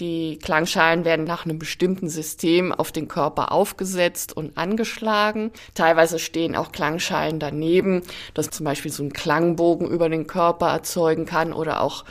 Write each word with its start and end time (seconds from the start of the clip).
Die 0.00 0.40
Klangschalen 0.42 1.04
werden 1.04 1.24
nach 1.24 1.44
einem 1.44 1.60
bestimmten 1.60 2.08
System 2.08 2.72
auf 2.72 2.90
den 2.90 3.06
Körper 3.06 3.52
aufgesetzt 3.52 4.36
und 4.36 4.58
angeschlagen. 4.58 5.52
Teilweise 5.74 6.18
stehen 6.18 6.56
auch 6.56 6.72
Klangschalen 6.72 7.38
daneben, 7.38 8.02
dass 8.34 8.50
zum 8.50 8.64
Beispiel 8.64 8.90
so 8.90 9.04
ein 9.04 9.12
Klangbogen 9.12 9.88
über 9.88 10.08
den 10.08 10.26
Körper 10.26 10.70
erzeugen 10.70 11.26
kann 11.26 11.52
oder 11.52 11.80
auch 11.80 12.04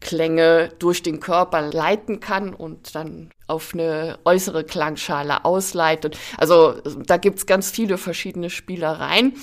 Klänge 0.00 0.70
durch 0.78 1.02
den 1.02 1.20
Körper 1.20 1.60
leiten 1.60 2.20
kann 2.20 2.54
und 2.54 2.94
dann 2.94 3.30
auf 3.46 3.74
eine 3.74 4.18
äußere 4.24 4.64
Klangschale 4.64 5.44
ausleitet. 5.44 6.16
Also 6.38 6.80
da 7.04 7.18
gibt's 7.18 7.44
ganz 7.44 7.70
viele 7.70 7.98
verschiedene 7.98 8.48
Spielereien. 8.48 9.34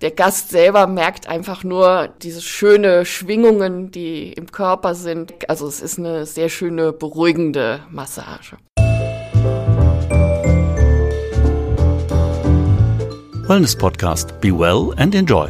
Der 0.00 0.12
Gast 0.12 0.50
selber 0.50 0.86
merkt 0.86 1.26
einfach 1.28 1.64
nur 1.64 2.10
diese 2.22 2.40
schöne 2.40 3.04
Schwingungen, 3.04 3.90
die 3.90 4.32
im 4.32 4.52
Körper 4.52 4.94
sind. 4.94 5.34
Also 5.50 5.66
es 5.66 5.80
ist 5.80 5.98
eine 5.98 6.24
sehr 6.24 6.48
schöne, 6.48 6.92
beruhigende 6.92 7.80
Massage. 7.90 8.58
Wellness 13.48 13.74
Podcast. 13.74 14.40
Be 14.40 14.56
well 14.56 14.94
and 14.98 15.16
enjoy. 15.16 15.48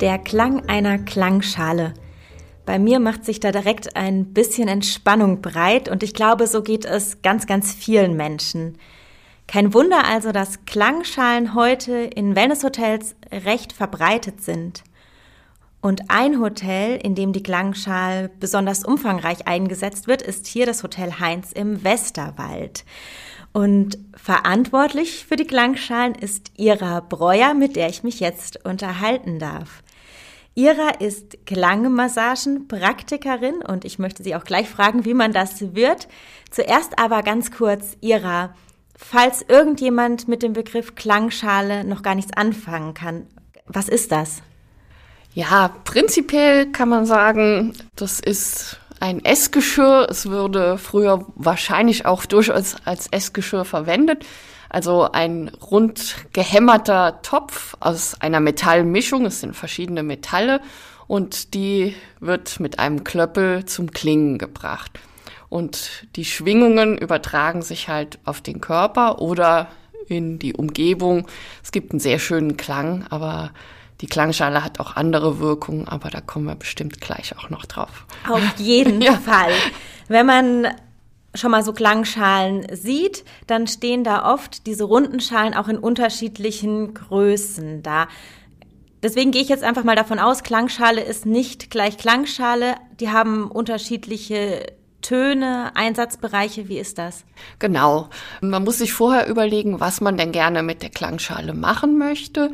Der 0.00 0.18
Klang 0.18 0.68
einer 0.68 0.98
Klangschale. 0.98 1.94
Bei 2.66 2.80
mir 2.80 2.98
macht 2.98 3.24
sich 3.24 3.38
da 3.38 3.52
direkt 3.52 3.94
ein 3.94 4.32
bisschen 4.34 4.66
Entspannung 4.66 5.42
breit 5.42 5.88
und 5.88 6.02
ich 6.02 6.12
glaube, 6.12 6.48
so 6.48 6.64
geht 6.64 6.84
es 6.84 7.22
ganz, 7.22 7.46
ganz 7.46 7.72
vielen 7.72 8.16
Menschen. 8.16 8.78
Kein 9.48 9.72
Wunder 9.72 10.04
also, 10.04 10.30
dass 10.30 10.66
Klangschalen 10.66 11.54
heute 11.54 11.94
in 11.94 12.36
Wellnesshotels 12.36 13.16
recht 13.32 13.72
verbreitet 13.72 14.42
sind. 14.42 14.84
Und 15.80 16.10
ein 16.10 16.38
Hotel, 16.38 16.98
in 17.02 17.14
dem 17.14 17.32
die 17.32 17.42
Klangschale 17.42 18.30
besonders 18.40 18.84
umfangreich 18.84 19.48
eingesetzt 19.48 20.06
wird, 20.06 20.20
ist 20.20 20.46
hier 20.46 20.66
das 20.66 20.82
Hotel 20.82 21.18
Heinz 21.18 21.52
im 21.52 21.82
Westerwald. 21.82 22.84
Und 23.54 23.96
verantwortlich 24.14 25.24
für 25.24 25.36
die 25.36 25.46
Klangschalen 25.46 26.14
ist 26.14 26.52
Ira 26.58 27.00
Breuer, 27.00 27.54
mit 27.54 27.74
der 27.74 27.88
ich 27.88 28.02
mich 28.02 28.20
jetzt 28.20 28.66
unterhalten 28.66 29.38
darf. 29.38 29.82
Ira 30.54 30.90
ist 30.98 31.46
Klangmassagen-Praktikerin 31.46 33.62
und 33.66 33.86
ich 33.86 33.98
möchte 33.98 34.22
sie 34.22 34.36
auch 34.36 34.44
gleich 34.44 34.68
fragen, 34.68 35.06
wie 35.06 35.14
man 35.14 35.32
das 35.32 35.74
wird. 35.74 36.06
Zuerst 36.50 36.98
aber 36.98 37.22
ganz 37.22 37.50
kurz, 37.50 37.96
Ira, 38.00 38.54
falls 38.98 39.42
irgendjemand 39.46 40.28
mit 40.28 40.42
dem 40.42 40.52
Begriff 40.52 40.96
Klangschale 40.96 41.84
noch 41.84 42.02
gar 42.02 42.16
nichts 42.16 42.36
anfangen 42.36 42.92
kann. 42.92 43.26
Was 43.66 43.88
ist 43.88 44.12
das? 44.12 44.42
Ja, 45.32 45.68
prinzipiell 45.84 46.72
kann 46.72 46.88
man 46.88 47.06
sagen, 47.06 47.74
das 47.94 48.18
ist 48.18 48.80
ein 48.98 49.24
Essgeschirr. 49.24 50.08
Es 50.10 50.26
würde 50.26 50.78
früher 50.78 51.24
wahrscheinlich 51.36 52.06
auch 52.06 52.26
durchaus 52.26 52.74
als 52.84 53.06
Essgeschirr 53.06 53.64
verwendet. 53.64 54.26
Also 54.68 55.10
ein 55.12 55.48
rund 55.48 56.16
gehämmerter 56.32 57.22
Topf 57.22 57.76
aus 57.78 58.20
einer 58.20 58.40
Metallmischung. 58.40 59.26
Es 59.26 59.40
sind 59.40 59.54
verschiedene 59.54 60.02
Metalle 60.02 60.60
und 61.06 61.54
die 61.54 61.94
wird 62.18 62.58
mit 62.58 62.80
einem 62.80 63.04
Klöppel 63.04 63.64
zum 63.64 63.92
Klingen 63.92 64.38
gebracht. 64.38 64.98
Und 65.48 66.06
die 66.16 66.24
Schwingungen 66.24 66.98
übertragen 66.98 67.62
sich 67.62 67.88
halt 67.88 68.18
auf 68.24 68.40
den 68.40 68.60
Körper 68.60 69.20
oder 69.20 69.68
in 70.08 70.38
die 70.38 70.54
Umgebung. 70.54 71.26
Es 71.62 71.72
gibt 71.72 71.92
einen 71.92 72.00
sehr 72.00 72.18
schönen 72.18 72.56
Klang, 72.56 73.06
aber 73.10 73.50
die 74.00 74.06
Klangschale 74.06 74.62
hat 74.64 74.80
auch 74.80 74.96
andere 74.96 75.40
Wirkungen, 75.40 75.88
aber 75.88 76.10
da 76.10 76.20
kommen 76.20 76.46
wir 76.46 76.54
bestimmt 76.54 77.00
gleich 77.00 77.36
auch 77.36 77.50
noch 77.50 77.66
drauf. 77.66 78.06
Auf 78.28 78.42
jeden 78.58 79.00
ja. 79.02 79.14
Fall. 79.14 79.52
Wenn 80.08 80.26
man 80.26 80.68
schon 81.34 81.50
mal 81.50 81.62
so 81.62 81.72
Klangschalen 81.72 82.66
sieht, 82.74 83.24
dann 83.46 83.66
stehen 83.66 84.04
da 84.04 84.32
oft 84.32 84.66
diese 84.66 84.84
runden 84.84 85.20
Schalen 85.20 85.54
auch 85.54 85.68
in 85.68 85.78
unterschiedlichen 85.78 86.94
Größen 86.94 87.82
da. 87.82 88.08
Deswegen 89.02 89.30
gehe 89.30 89.42
ich 89.42 89.48
jetzt 89.48 89.62
einfach 89.62 89.84
mal 89.84 89.94
davon 89.94 90.18
aus, 90.18 90.42
Klangschale 90.42 91.00
ist 91.00 91.24
nicht 91.24 91.70
gleich 91.70 91.98
Klangschale. 91.98 92.74
Die 92.98 93.10
haben 93.10 93.48
unterschiedliche 93.48 94.66
Töne, 95.02 95.72
Einsatzbereiche, 95.74 96.68
wie 96.68 96.78
ist 96.78 96.98
das? 96.98 97.24
Genau. 97.58 98.08
Man 98.40 98.64
muss 98.64 98.78
sich 98.78 98.92
vorher 98.92 99.28
überlegen, 99.28 99.80
was 99.80 100.00
man 100.00 100.16
denn 100.16 100.32
gerne 100.32 100.62
mit 100.62 100.82
der 100.82 100.90
Klangschale 100.90 101.54
machen 101.54 101.98
möchte. 101.98 102.50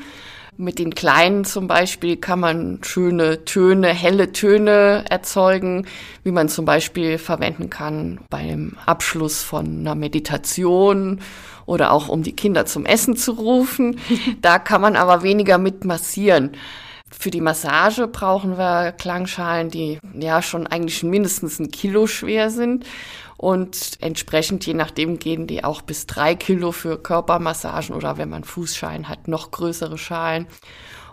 Mit 0.56 0.78
den 0.78 0.94
kleinen 0.94 1.44
zum 1.44 1.66
Beispiel 1.66 2.16
kann 2.16 2.38
man 2.38 2.78
schöne 2.82 3.44
Töne, 3.44 3.88
helle 3.88 4.30
Töne 4.30 5.04
erzeugen, 5.10 5.86
wie 6.22 6.30
man 6.30 6.48
zum 6.48 6.64
Beispiel 6.64 7.18
verwenden 7.18 7.70
kann 7.70 8.20
beim 8.30 8.76
Abschluss 8.86 9.42
von 9.42 9.80
einer 9.80 9.96
Meditation 9.96 11.20
oder 11.66 11.90
auch 11.90 12.08
um 12.08 12.22
die 12.22 12.36
Kinder 12.36 12.66
zum 12.66 12.86
Essen 12.86 13.16
zu 13.16 13.32
rufen. 13.32 13.98
Da 14.42 14.58
kann 14.58 14.80
man 14.80 14.94
aber 14.94 15.22
weniger 15.22 15.58
mit 15.58 15.84
massieren. 15.84 16.52
Für 17.10 17.30
die 17.30 17.40
Massage 17.40 18.08
brauchen 18.08 18.58
wir 18.58 18.92
Klangschalen, 18.92 19.70
die 19.70 19.98
ja 20.18 20.42
schon 20.42 20.66
eigentlich 20.66 21.02
mindestens 21.02 21.58
ein 21.58 21.70
Kilo 21.70 22.06
schwer 22.06 22.50
sind. 22.50 22.84
Und 23.36 23.98
entsprechend, 24.00 24.64
je 24.66 24.74
nachdem, 24.74 25.18
gehen 25.18 25.46
die 25.46 25.64
auch 25.64 25.82
bis 25.82 26.06
drei 26.06 26.34
Kilo 26.34 26.72
für 26.72 26.98
Körpermassagen 26.98 27.94
oder 27.94 28.16
wenn 28.16 28.28
man 28.30 28.44
Fußschalen 28.44 29.08
hat, 29.08 29.28
noch 29.28 29.50
größere 29.50 29.98
Schalen. 29.98 30.46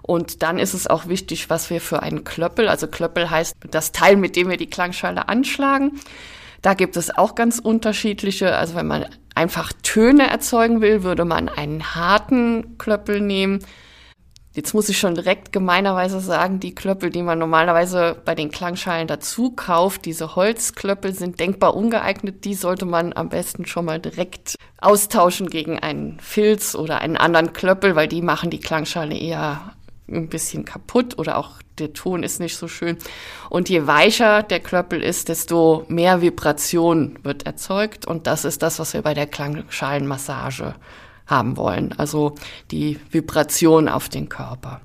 Und 0.01 0.41
dann 0.41 0.57
ist 0.57 0.73
es 0.73 0.87
auch 0.87 1.07
wichtig, 1.07 1.49
was 1.49 1.69
wir 1.69 1.81
für 1.81 2.01
einen 2.01 2.23
Klöppel, 2.23 2.67
also 2.67 2.87
Klöppel 2.87 3.29
heißt 3.29 3.55
das 3.69 3.91
Teil, 3.91 4.17
mit 4.17 4.35
dem 4.35 4.49
wir 4.49 4.57
die 4.57 4.69
Klangschale 4.69 5.29
anschlagen. 5.29 5.99
Da 6.61 6.73
gibt 6.73 6.95
es 6.97 7.15
auch 7.15 7.35
ganz 7.35 7.59
unterschiedliche. 7.59 8.55
Also 8.55 8.75
wenn 8.75 8.87
man 8.87 9.05
einfach 9.35 9.73
Töne 9.83 10.29
erzeugen 10.29 10.81
will, 10.81 11.03
würde 11.03 11.25
man 11.25 11.49
einen 11.49 11.95
harten 11.95 12.77
Klöppel 12.77 13.19
nehmen. 13.21 13.59
Jetzt 14.53 14.73
muss 14.73 14.89
ich 14.89 14.99
schon 14.99 15.15
direkt 15.15 15.53
gemeinerweise 15.53 16.19
sagen, 16.19 16.59
die 16.59 16.75
Klöppel, 16.75 17.09
die 17.09 17.23
man 17.23 17.39
normalerweise 17.39 18.17
bei 18.25 18.35
den 18.35 18.51
Klangschalen 18.51 19.07
dazu 19.07 19.51
kauft, 19.51 20.03
diese 20.03 20.35
Holzklöppel 20.35 21.13
sind 21.13 21.39
denkbar 21.39 21.73
ungeeignet. 21.73 22.43
Die 22.43 22.53
sollte 22.53 22.85
man 22.85 23.13
am 23.13 23.29
besten 23.29 23.65
schon 23.65 23.85
mal 23.85 23.99
direkt 23.99 24.55
austauschen 24.81 25.49
gegen 25.49 25.79
einen 25.79 26.19
Filz 26.19 26.75
oder 26.75 26.97
einen 26.97 27.15
anderen 27.15 27.53
Klöppel, 27.53 27.95
weil 27.95 28.09
die 28.09 28.21
machen 28.21 28.49
die 28.49 28.59
Klangschale 28.59 29.17
eher 29.17 29.73
ein 30.09 30.27
bisschen 30.27 30.65
kaputt 30.65 31.17
oder 31.17 31.37
auch 31.37 31.61
der 31.79 31.93
Ton 31.93 32.21
ist 32.23 32.41
nicht 32.41 32.57
so 32.57 32.67
schön. 32.67 32.97
Und 33.49 33.69
je 33.69 33.87
weicher 33.87 34.43
der 34.43 34.59
Klöppel 34.59 35.01
ist, 35.01 35.29
desto 35.29 35.85
mehr 35.87 36.21
Vibration 36.21 37.17
wird 37.23 37.45
erzeugt. 37.45 38.05
Und 38.05 38.27
das 38.27 38.43
ist 38.43 38.61
das, 38.61 38.79
was 38.79 38.93
wir 38.93 39.01
bei 39.01 39.13
der 39.13 39.27
Klangschalenmassage 39.27 40.75
haben 41.31 41.57
wollen, 41.57 41.95
also 41.97 42.35
die 42.69 42.99
Vibration 43.09 43.89
auf 43.89 44.07
den 44.07 44.29
Körper. 44.29 44.81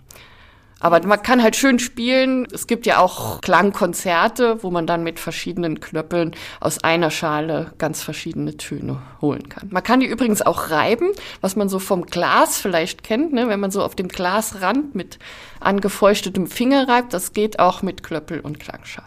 Aber 0.79 1.05
man 1.07 1.23
kann 1.23 1.43
halt 1.43 1.57
schön 1.57 1.79
spielen. 1.79 2.47
Es 2.53 2.67
gibt 2.67 2.85
ja 2.85 2.99
auch 2.99 3.41
Klangkonzerte, 3.41 4.63
wo 4.63 4.71
man 4.71 4.87
dann 4.87 5.03
mit 5.03 5.19
verschiedenen 5.19 5.81
Knöppeln 5.81 6.37
aus 6.61 6.85
einer 6.85 7.11
Schale 7.11 7.73
ganz 7.79 8.03
verschiedene 8.03 8.59
Töne 8.59 9.01
holen 9.23 9.49
kann. 9.49 9.69
Man 9.73 9.83
kann 9.83 10.01
die 10.01 10.07
übrigens 10.07 10.43
auch 10.43 10.71
reiben, 10.71 11.09
was 11.41 11.57
man 11.57 11.71
so 11.71 11.79
vom 11.79 12.05
Glas 12.05 12.59
vielleicht 12.59 13.03
kennt, 13.03 13.33
ne? 13.33 13.49
wenn 13.49 13.59
man 13.59 13.71
so 13.71 13.83
auf 13.83 13.97
dem 13.97 14.09
Glasrand 14.09 14.95
mit 14.95 15.19
angefeuchtetem 15.61 16.47
Finger 16.47 16.87
reibt. 16.89 17.15
Das 17.15 17.33
geht 17.33 17.59
auch 17.59 17.81
mit 17.81 18.03
Klöppel 18.03 18.41
und 18.41 18.61
Klangschale. 18.61 19.07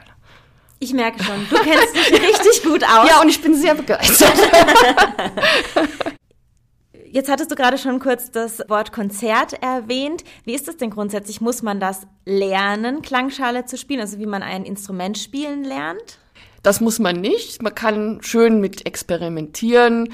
Ich 0.80 0.94
merke 0.94 1.24
schon, 1.24 1.48
du 1.50 1.56
kennst 1.58 1.96
dich 1.96 2.12
richtig 2.22 2.64
gut 2.64 2.84
aus. 2.84 3.08
Ja, 3.08 3.22
und 3.22 3.30
ich 3.30 3.42
bin 3.42 3.54
sehr 3.54 3.76
begeistert. 3.76 4.34
Jetzt 7.12 7.30
hattest 7.30 7.50
du 7.50 7.56
gerade 7.56 7.80
schon 7.80 8.00
kurz 8.00 8.30
das 8.30 8.60
Wort 8.68 8.92
Konzert 8.92 9.54
erwähnt. 9.64 10.24
Wie 10.44 10.54
ist 10.54 10.68
das 10.68 10.78
denn 10.78 10.92
grundsätzlich? 10.92 11.42
Muss 11.42 11.64
man 11.64 11.80
das 11.80 12.06
lernen, 12.26 13.02
Klangschale 13.02 13.66
zu 13.66 13.78
spielen, 13.78 14.00
also 14.00 14.20
wie 14.20 14.28
man 14.28 14.44
ein 14.44 14.64
Instrument 14.64 15.18
spielen 15.18 15.64
lernt? 15.64 16.20
Das 16.62 16.82
muss 16.82 17.00
man 17.00 17.16
nicht. 17.16 17.64
Man 17.64 17.74
kann 17.74 18.20
schön 18.22 18.60
mit 18.62 18.86
experimentieren. 18.86 20.10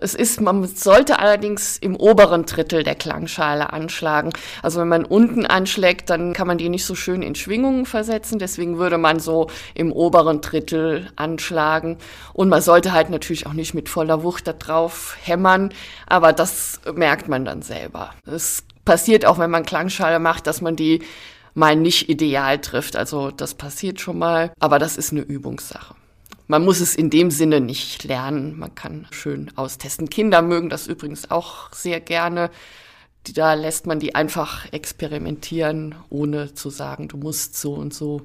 Es 0.00 0.14
ist, 0.14 0.40
man 0.40 0.66
sollte 0.66 1.20
allerdings 1.20 1.78
im 1.78 1.94
oberen 1.94 2.46
Drittel 2.46 2.82
der 2.82 2.96
Klangschale 2.96 3.72
anschlagen. 3.72 4.30
Also 4.60 4.80
wenn 4.80 4.88
man 4.88 5.04
unten 5.04 5.46
anschlägt, 5.46 6.10
dann 6.10 6.32
kann 6.32 6.48
man 6.48 6.58
die 6.58 6.68
nicht 6.68 6.84
so 6.84 6.96
schön 6.96 7.22
in 7.22 7.36
Schwingungen 7.36 7.86
versetzen. 7.86 8.40
Deswegen 8.40 8.78
würde 8.78 8.98
man 8.98 9.20
so 9.20 9.48
im 9.74 9.92
oberen 9.92 10.40
Drittel 10.40 11.10
anschlagen. 11.14 11.98
Und 12.32 12.48
man 12.48 12.60
sollte 12.60 12.92
halt 12.92 13.10
natürlich 13.10 13.46
auch 13.46 13.52
nicht 13.52 13.72
mit 13.74 13.88
voller 13.88 14.24
Wucht 14.24 14.48
da 14.48 14.52
drauf 14.52 15.16
hämmern. 15.22 15.72
Aber 16.06 16.32
das 16.32 16.80
merkt 16.92 17.28
man 17.28 17.44
dann 17.44 17.62
selber. 17.62 18.10
Es 18.26 18.64
passiert 18.84 19.24
auch, 19.24 19.38
wenn 19.38 19.50
man 19.50 19.64
Klangschale 19.64 20.18
macht, 20.18 20.48
dass 20.48 20.60
man 20.60 20.74
die 20.74 21.02
mal 21.54 21.76
nicht 21.76 22.08
ideal 22.08 22.58
trifft. 22.58 22.96
Also 22.96 23.30
das 23.30 23.54
passiert 23.54 24.00
schon 24.00 24.18
mal. 24.18 24.52
Aber 24.58 24.80
das 24.80 24.96
ist 24.96 25.12
eine 25.12 25.20
Übungssache. 25.22 25.94
Man 26.46 26.64
muss 26.64 26.80
es 26.80 26.94
in 26.94 27.10
dem 27.10 27.30
Sinne 27.30 27.60
nicht 27.60 28.04
lernen. 28.04 28.58
Man 28.58 28.74
kann 28.74 29.06
schön 29.10 29.50
austesten. 29.56 30.10
Kinder 30.10 30.42
mögen 30.42 30.68
das 30.68 30.86
übrigens 30.86 31.30
auch 31.30 31.72
sehr 31.72 32.00
gerne. 32.00 32.50
Da 33.34 33.54
lässt 33.54 33.86
man 33.86 34.00
die 34.00 34.14
einfach 34.14 34.70
experimentieren, 34.72 35.94
ohne 36.10 36.52
zu 36.52 36.68
sagen, 36.68 37.08
du 37.08 37.16
musst 37.16 37.58
so 37.58 37.72
und 37.72 37.94
so. 37.94 38.22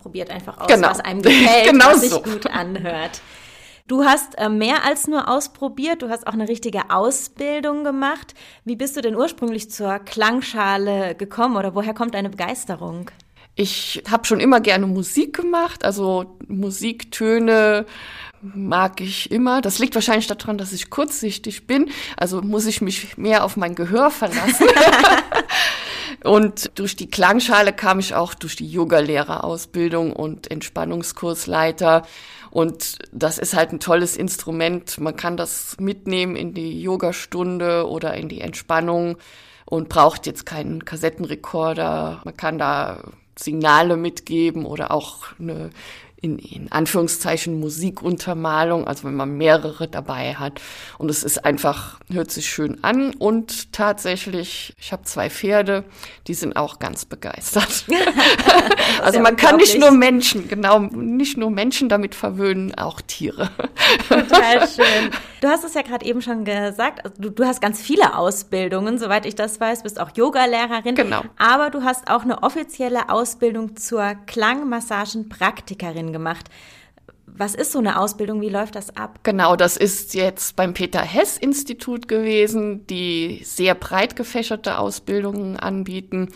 Probiert 0.00 0.30
einfach 0.30 0.58
aus, 0.58 0.66
genau. 0.66 0.88
was 0.88 1.00
einem 1.00 1.20
gefällt, 1.20 1.66
genau 1.70 1.88
was 1.88 2.00
sich 2.00 2.10
so. 2.10 2.22
gut 2.22 2.46
anhört. 2.46 3.20
Du 3.86 4.04
hast 4.04 4.36
äh, 4.36 4.50
mehr 4.50 4.84
als 4.84 5.06
nur 5.06 5.28
ausprobiert, 5.28 6.02
du 6.02 6.10
hast 6.10 6.26
auch 6.26 6.34
eine 6.34 6.46
richtige 6.46 6.90
Ausbildung 6.90 7.84
gemacht. 7.84 8.34
Wie 8.64 8.76
bist 8.76 8.96
du 8.96 9.00
denn 9.00 9.16
ursprünglich 9.16 9.70
zur 9.70 9.98
Klangschale 9.98 11.14
gekommen 11.14 11.56
oder 11.56 11.74
woher 11.74 11.94
kommt 11.94 12.14
deine 12.14 12.28
Begeisterung? 12.28 13.10
Ich 13.60 14.04
habe 14.08 14.24
schon 14.24 14.38
immer 14.38 14.60
gerne 14.60 14.86
Musik 14.86 15.34
gemacht, 15.34 15.84
also 15.84 16.36
Musiktöne 16.46 17.86
mag 18.40 19.00
ich 19.00 19.32
immer. 19.32 19.60
Das 19.60 19.80
liegt 19.80 19.96
wahrscheinlich 19.96 20.28
daran, 20.28 20.58
dass 20.58 20.72
ich 20.72 20.90
kurzsichtig 20.90 21.66
bin, 21.66 21.90
also 22.16 22.40
muss 22.40 22.66
ich 22.66 22.80
mich 22.82 23.18
mehr 23.18 23.42
auf 23.42 23.56
mein 23.56 23.74
Gehör 23.74 24.12
verlassen. 24.12 24.68
Und 26.22 26.70
durch 26.78 26.94
die 26.94 27.10
Klangschale 27.10 27.72
kam 27.72 27.98
ich 27.98 28.14
auch 28.14 28.34
durch 28.34 28.54
die 28.54 28.70
Yogalehrerausbildung 28.70 30.12
und 30.12 30.50
Entspannungskursleiter. 30.50 32.02
Und 32.50 32.98
das 33.10 33.38
ist 33.38 33.56
halt 33.56 33.72
ein 33.72 33.80
tolles 33.80 34.16
Instrument. 34.16 35.00
Man 35.00 35.16
kann 35.16 35.36
das 35.36 35.76
mitnehmen 35.80 36.36
in 36.36 36.54
die 36.54 36.80
Yogastunde 36.80 37.88
oder 37.88 38.14
in 38.14 38.28
die 38.28 38.40
Entspannung 38.40 39.16
und 39.64 39.88
braucht 39.88 40.26
jetzt 40.26 40.46
keinen 40.46 40.84
Kassettenrekorder. 40.84 42.20
Man 42.24 42.36
kann 42.36 42.58
da 42.58 43.02
Signale 43.38 43.96
mitgeben 43.96 44.66
oder 44.66 44.90
auch 44.90 45.26
eine 45.38 45.70
in, 46.20 46.38
in 46.38 46.72
Anführungszeichen 46.72 47.60
Musikuntermalung, 47.60 48.86
also 48.86 49.04
wenn 49.04 49.14
man 49.14 49.36
mehrere 49.36 49.86
dabei 49.86 50.34
hat. 50.34 50.60
Und 50.98 51.10
es 51.10 51.22
ist 51.22 51.44
einfach, 51.44 52.00
hört 52.10 52.30
sich 52.30 52.48
schön 52.48 52.82
an. 52.82 53.14
Und 53.14 53.72
tatsächlich, 53.72 54.74
ich 54.80 54.92
habe 54.92 55.04
zwei 55.04 55.30
Pferde, 55.30 55.84
die 56.26 56.34
sind 56.34 56.56
auch 56.56 56.80
ganz 56.80 57.04
begeistert. 57.04 57.84
also 59.02 59.20
man 59.20 59.36
kann 59.36 59.56
nicht 59.56 59.78
nur 59.78 59.92
Menschen, 59.92 60.48
genau, 60.48 60.80
nicht 60.80 61.36
nur 61.36 61.50
Menschen 61.50 61.88
damit 61.88 62.16
verwöhnen, 62.16 62.74
auch 62.76 63.00
Tiere. 63.00 63.50
Total 64.08 64.68
schön. 64.74 65.10
Du 65.40 65.46
hast 65.46 65.62
es 65.62 65.74
ja 65.74 65.82
gerade 65.82 66.04
eben 66.04 66.20
schon 66.20 66.44
gesagt, 66.44 67.04
also 67.04 67.22
du, 67.22 67.30
du 67.30 67.44
hast 67.44 67.60
ganz 67.60 67.80
viele 67.80 68.16
Ausbildungen, 68.16 68.98
soweit 68.98 69.24
ich 69.24 69.36
das 69.36 69.60
weiß, 69.60 69.84
bist 69.84 70.00
auch 70.00 70.10
Yogalehrerin. 70.16 70.96
Genau. 70.96 71.22
Aber 71.36 71.70
du 71.70 71.84
hast 71.84 72.10
auch 72.10 72.22
eine 72.22 72.42
offizielle 72.42 73.08
Ausbildung 73.08 73.76
zur 73.76 74.16
Klangmassagenpraktikerin 74.26 76.07
gemacht. 76.12 76.46
Was 77.26 77.54
ist 77.54 77.72
so 77.72 77.78
eine 77.78 78.00
Ausbildung? 78.00 78.40
Wie 78.40 78.48
läuft 78.48 78.74
das 78.74 78.96
ab? 78.96 79.20
Genau, 79.22 79.54
das 79.54 79.76
ist 79.76 80.14
jetzt 80.14 80.56
beim 80.56 80.74
Peter 80.74 81.00
Hess 81.00 81.36
Institut 81.36 82.08
gewesen, 82.08 82.86
die 82.86 83.42
sehr 83.44 83.74
breit 83.74 84.16
gefächerte 84.16 84.78
Ausbildungen 84.78 85.56
anbieten. 85.56 86.30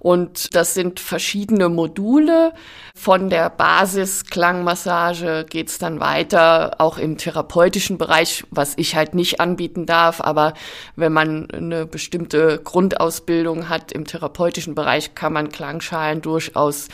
Und 0.00 0.54
das 0.54 0.72
sind 0.72 0.98
verschiedene 0.98 1.68
Module. 1.68 2.54
Von 2.94 3.28
der 3.28 3.50
Basis 3.50 4.24
Klangmassage 4.24 5.44
geht's 5.48 5.76
dann 5.76 6.00
weiter, 6.00 6.76
auch 6.78 6.96
im 6.96 7.18
therapeutischen 7.18 7.98
Bereich, 7.98 8.44
was 8.50 8.72
ich 8.76 8.96
halt 8.96 9.14
nicht 9.14 9.40
anbieten 9.40 9.84
darf. 9.84 10.22
Aber 10.22 10.54
wenn 10.96 11.12
man 11.12 11.50
eine 11.50 11.84
bestimmte 11.84 12.60
Grundausbildung 12.64 13.68
hat 13.68 13.92
im 13.92 14.06
therapeutischen 14.06 14.74
Bereich, 14.74 15.14
kann 15.14 15.34
man 15.34 15.50
Klangschalen 15.50 16.22
durchaus 16.22 16.88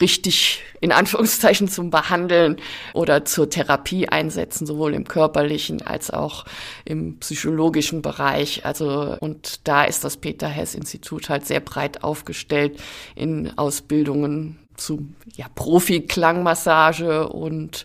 richtig 0.00 0.62
in 0.80 0.92
Anführungszeichen 0.92 1.68
zum 1.68 1.90
Behandeln 1.90 2.56
oder 2.94 3.24
zur 3.24 3.50
Therapie 3.50 4.08
einsetzen, 4.08 4.66
sowohl 4.66 4.94
im 4.94 5.06
körperlichen 5.06 5.82
als 5.82 6.10
auch 6.10 6.44
im 6.84 7.18
psychologischen 7.18 8.02
Bereich. 8.02 8.64
Also, 8.64 9.16
und 9.20 9.68
da 9.68 9.84
ist 9.84 10.02
das 10.04 10.16
Peter 10.16 10.48
Hess 10.48 10.74
Institut 10.74 11.28
halt 11.28 11.46
sehr 11.46 11.60
breit 11.60 12.02
aufgestellt 12.02 12.80
in 13.14 13.56
Ausbildungen 13.58 14.58
zu, 14.76 15.06
ja, 15.36 15.46
Profi-Klangmassage 15.54 17.28
und 17.28 17.84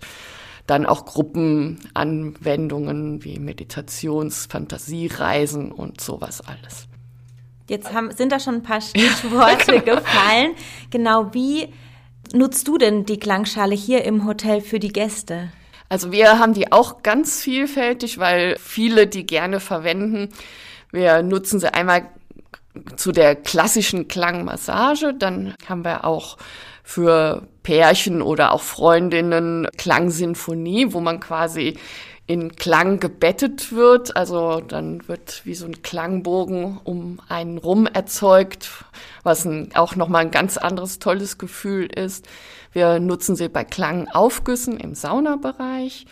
dann 0.68 0.85
auch 0.85 1.06
Gruppenanwendungen 1.06 3.23
wie 3.23 3.39
Meditations-, 3.39 4.45
Fantasiereisen 4.47 5.71
und 5.71 6.01
sowas 6.01 6.41
alles. 6.41 6.88
Jetzt 7.68 7.94
haben, 7.94 8.11
sind 8.11 8.31
da 8.31 8.39
schon 8.39 8.56
ein 8.56 8.63
paar 8.63 8.81
Stichworte 8.81 9.81
gefallen. 9.81 10.56
Genau 10.89 11.33
wie 11.33 11.69
nutzt 12.33 12.68
du 12.68 12.77
denn 12.77 13.06
die 13.06 13.19
Klangschale 13.19 13.75
hier 13.75 14.04
im 14.04 14.25
Hotel 14.25 14.62
für 14.62 14.80
die 14.80 14.94
Gäste? 14.94 15.51
Also 15.89 16.12
wir 16.12 16.39
haben 16.39 16.54
die 16.54 16.72
auch 16.72 17.04
ganz 17.04 17.42
vielfältig, 17.42 18.18
weil 18.18 18.57
viele 18.60 19.07
die 19.07 19.25
gerne 19.25 19.60
verwenden. 19.60 20.30
Wir 20.92 21.22
nutzen 21.22 21.60
sie 21.60 21.74
einmal 21.74 22.10
zu 22.95 23.12
der 23.12 23.36
klassischen 23.36 24.07
Klangmassage, 24.07 25.13
dann 25.13 25.56
haben 25.68 25.86
wir 25.86 26.06
auch 26.06 26.38
für 26.83 27.48
Pärchen 27.63 28.22
oder 28.22 28.51
auch 28.51 28.62
Freundinnen 28.62 29.68
Klangsinfonie, 29.78 30.94
wo 30.94 31.00
man 31.00 31.19
quasi 31.19 31.78
in 32.27 32.56
Klang 32.56 33.00
gebettet 33.00 33.72
wird. 33.72 34.16
Also 34.16 34.62
dann 34.62 35.07
wird 35.07 35.45
wie 35.45 35.56
so 35.56 35.66
ein 35.66 35.81
Klangbogen 35.81 36.80
um 36.83 37.19
einen 37.30 37.57
rum 37.57 37.86
erzeugt, 37.88 38.69
was 39.24 39.45
ein, 39.45 39.69
auch 39.75 39.95
nochmal 39.95 40.25
ein 40.25 40.31
ganz 40.31 40.57
anderes 40.57 41.00
tolles 41.00 41.38
Gefühl 41.38 41.86
ist. 41.86 42.27
Wir 42.72 43.00
nutzen 43.00 43.36
sie 43.36 43.48
bei 43.48 43.63
Klangaufgüssen 43.63 44.77
im 44.77 44.95
Saunabereich. 44.95 46.06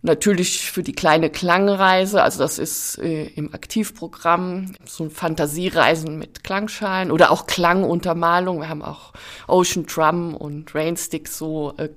Natürlich 0.00 0.70
für 0.70 0.84
die 0.84 0.92
kleine 0.92 1.28
Klangreise, 1.28 2.22
also 2.22 2.38
das 2.38 2.58
ist 2.58 2.98
äh, 2.98 3.24
im 3.34 3.52
Aktivprogramm 3.52 4.72
so 4.84 5.04
ein 5.04 5.10
Fantasiereisen 5.10 6.18
mit 6.18 6.44
Klangschalen 6.44 7.10
oder 7.10 7.32
auch 7.32 7.46
Klanguntermalung. 7.46 8.60
Wir 8.60 8.68
haben 8.68 8.82
auch 8.82 9.12
Ocean 9.48 9.86
Drum 9.86 10.36
und 10.36 10.72
Rainsticks, 10.72 11.36
so 11.36 11.74
äh, 11.78 11.88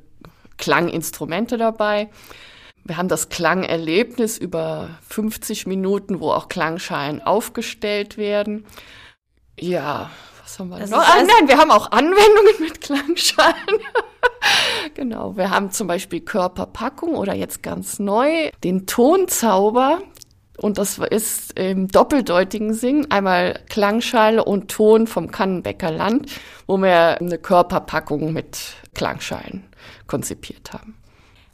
Klanginstrumente 0.57 1.57
dabei. 1.57 2.09
Wir 2.83 2.97
haben 2.97 3.07
das 3.07 3.29
Klangerlebnis 3.29 4.37
über 4.37 4.89
50 5.07 5.67
Minuten, 5.67 6.19
wo 6.19 6.31
auch 6.31 6.49
Klangschalen 6.49 7.21
aufgestellt 7.21 8.17
werden. 8.17 8.65
Ja, 9.59 10.09
was 10.41 10.59
haben 10.59 10.69
wir 10.69 10.79
Das 10.79 10.89
noch? 10.89 10.97
Ah, 10.97 11.17
nein, 11.17 11.47
wir 11.47 11.57
haben 11.57 11.71
auch 11.71 11.91
Anwendungen 11.91 12.59
mit 12.59 12.81
Klangschalen. 12.81 13.55
genau, 14.95 15.37
wir 15.37 15.51
haben 15.51 15.71
zum 15.71 15.87
Beispiel 15.87 16.21
Körperpackung 16.21 17.15
oder 17.15 17.33
jetzt 17.35 17.61
ganz 17.61 17.99
neu 17.99 18.49
den 18.63 18.87
Tonzauber. 18.87 20.01
Und 20.57 20.77
das 20.77 20.99
ist 20.99 21.57
im 21.57 21.87
doppeldeutigen 21.87 22.73
Sinn 22.73 23.09
einmal 23.09 23.59
Klangschale 23.69 24.43
und 24.43 24.69
Ton 24.69 25.07
vom 25.07 25.31
Kannenbecker 25.31 25.91
Land, 25.91 26.31
wo 26.67 26.77
wir 26.77 27.19
eine 27.19 27.37
Körperpackung 27.37 28.33
mit 28.33 28.75
Klangschalen 28.93 29.63
konzipiert 30.05 30.73
haben. 30.73 31.00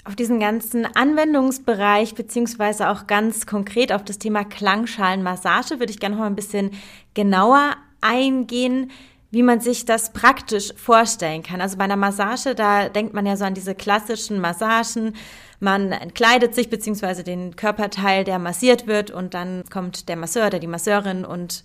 Auf 0.08 0.16
diesen 0.16 0.40
ganzen 0.40 0.86
Anwendungsbereich 0.86 2.16
beziehungsweise 2.16 2.90
auch 2.90 3.08
ganz 3.08 3.46
konkret 3.46 3.92
auf 3.92 4.06
das 4.06 4.18
Thema 4.18 4.46
Klangschalenmassage 4.46 5.80
würde 5.80 5.92
ich 5.92 6.00
gerne 6.00 6.16
noch 6.16 6.22
mal 6.22 6.28
ein 6.28 6.36
bisschen 6.36 6.72
genauer 7.14 7.76
eingehen, 8.00 8.90
wie 9.32 9.44
man 9.44 9.60
sich 9.60 9.84
das 9.84 10.14
praktisch 10.14 10.74
vorstellen 10.78 11.44
kann. 11.44 11.60
Also 11.60 11.76
bei 11.76 11.84
einer 11.84 11.98
Massage, 11.98 12.56
da 12.56 12.88
denkt 12.88 13.14
man 13.14 13.26
ja 13.26 13.36
so 13.36 13.44
an 13.44 13.54
diese 13.54 13.76
klassischen 13.76 14.40
Massagen. 14.40 15.14
Man 15.60 15.92
entkleidet 15.92 16.56
sich 16.56 16.70
beziehungsweise 16.70 17.26
den 17.26 17.58
Körperteil, 17.58 18.24
der 18.24 18.40
massiert 18.40 18.88
wird 18.88 19.12
und 19.12 19.34
dann 19.34 19.66
kommt 19.70 20.08
der 20.08 20.16
Masseur 20.16 20.48
oder 20.48 20.60
die 20.60 20.68
Masseurin 20.68 21.26
und 21.26 21.64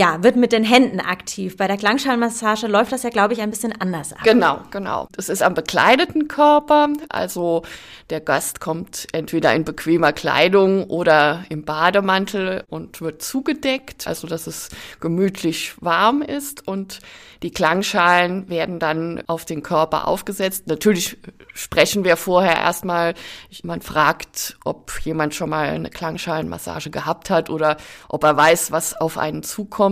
ja, 0.00 0.22
wird 0.22 0.36
mit 0.36 0.52
den 0.52 0.64
Händen 0.64 0.98
aktiv. 0.98 1.58
Bei 1.58 1.66
der 1.66 1.76
Klangschalenmassage 1.76 2.68
läuft 2.68 2.90
das 2.90 3.02
ja, 3.02 3.10
glaube 3.10 3.34
ich, 3.34 3.42
ein 3.42 3.50
bisschen 3.50 3.78
anders 3.78 4.14
ab. 4.14 4.20
Genau, 4.24 4.60
genau. 4.70 5.06
Das 5.12 5.28
ist 5.28 5.42
am 5.42 5.52
bekleideten 5.52 6.26
Körper. 6.26 6.88
Also 7.10 7.64
der 8.08 8.22
Gast 8.22 8.60
kommt 8.60 9.08
entweder 9.12 9.54
in 9.54 9.64
bequemer 9.64 10.14
Kleidung 10.14 10.84
oder 10.84 11.44
im 11.50 11.66
Bademantel 11.66 12.64
und 12.70 13.02
wird 13.02 13.20
zugedeckt, 13.20 14.06
also 14.06 14.26
dass 14.26 14.46
es 14.46 14.70
gemütlich 15.00 15.74
warm 15.82 16.22
ist. 16.22 16.66
Und 16.66 17.00
die 17.42 17.50
Klangschalen 17.50 18.48
werden 18.48 18.78
dann 18.78 19.22
auf 19.26 19.44
den 19.44 19.62
Körper 19.62 20.08
aufgesetzt. 20.08 20.66
Natürlich 20.66 21.18
sprechen 21.54 22.04
wir 22.04 22.16
vorher 22.16 22.56
erstmal, 22.56 23.14
man 23.62 23.82
fragt, 23.82 24.56
ob 24.64 24.98
jemand 25.04 25.34
schon 25.34 25.50
mal 25.50 25.68
eine 25.68 25.90
Klangschalenmassage 25.90 26.90
gehabt 26.90 27.28
hat 27.28 27.50
oder 27.50 27.76
ob 28.08 28.24
er 28.24 28.36
weiß, 28.36 28.72
was 28.72 28.98
auf 28.98 29.18
einen 29.18 29.42
zukommt. 29.42 29.89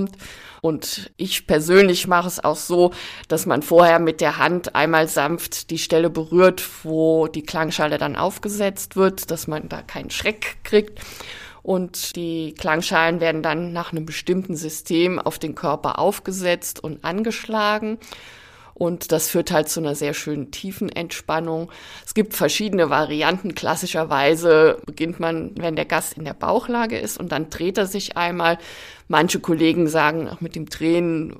Und 0.60 1.10
ich 1.16 1.46
persönlich 1.46 2.06
mache 2.06 2.28
es 2.28 2.42
auch 2.42 2.56
so, 2.56 2.92
dass 3.28 3.46
man 3.46 3.62
vorher 3.62 3.98
mit 3.98 4.20
der 4.20 4.38
Hand 4.38 4.74
einmal 4.74 5.08
sanft 5.08 5.70
die 5.70 5.78
Stelle 5.78 6.10
berührt, 6.10 6.68
wo 6.82 7.28
die 7.28 7.42
Klangschale 7.42 7.98
dann 7.98 8.16
aufgesetzt 8.16 8.96
wird, 8.96 9.30
dass 9.30 9.46
man 9.46 9.68
da 9.68 9.82
keinen 9.82 10.10
Schreck 10.10 10.56
kriegt. 10.64 11.00
Und 11.62 12.16
die 12.16 12.54
Klangschalen 12.54 13.20
werden 13.20 13.42
dann 13.42 13.72
nach 13.72 13.92
einem 13.92 14.06
bestimmten 14.06 14.56
System 14.56 15.18
auf 15.18 15.38
den 15.38 15.54
Körper 15.54 15.98
aufgesetzt 15.98 16.82
und 16.82 17.04
angeschlagen. 17.04 17.98
Und 18.78 19.11
das 19.11 19.28
führt 19.28 19.50
halt 19.50 19.68
zu 19.68 19.80
einer 19.80 19.97
sehr 19.97 20.14
schönen 20.14 20.52
tiefen 20.52 20.88
Entspannung. 20.88 21.70
Es 22.06 22.14
gibt 22.14 22.35
verschiedene 22.35 22.90
Varianten. 22.90 23.56
Klassischerweise 23.56 24.80
beginnt 24.87 25.18
man, 25.18 25.50
wenn 25.56 25.75
der 25.75 25.85
Gast 25.85 26.14
in 26.14 26.25
der 26.25 26.35
Bauchlage 26.35 26.97
ist 26.97 27.18
und 27.18 27.32
dann 27.32 27.50
dreht 27.50 27.76
er 27.76 27.87
sich 27.87 28.16
einmal. 28.16 28.58
Manche 29.08 29.40
Kollegen 29.40 29.88
sagen, 29.88 30.28
auch 30.28 30.40
mit 30.40 30.54
dem 30.54 30.66
Drehen 30.66 31.35